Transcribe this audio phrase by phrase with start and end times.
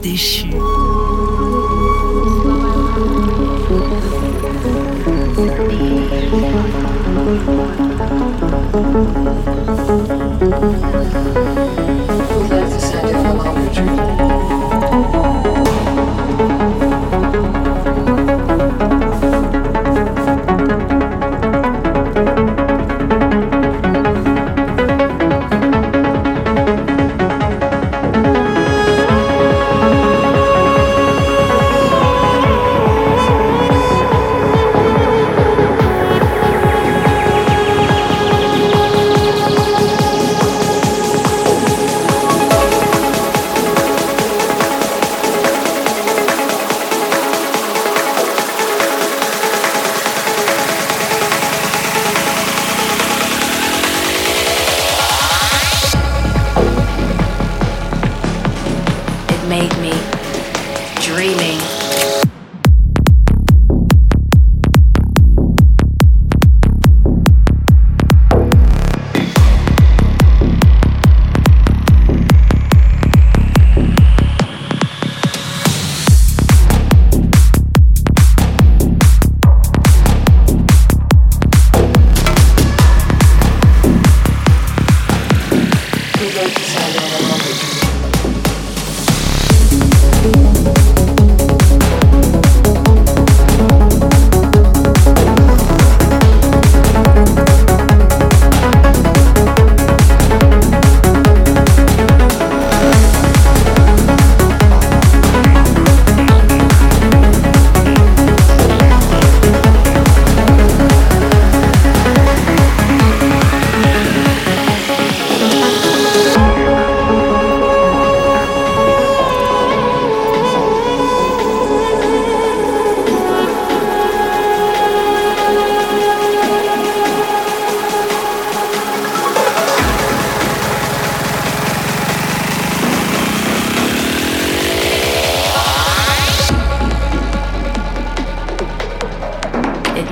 [0.00, 0.71] déchus.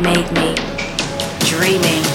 [0.03, 0.55] made me
[1.41, 2.09] dreaming.